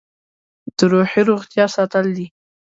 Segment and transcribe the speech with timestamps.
[0.77, 2.27] د روحي روغتیا ساتل دي.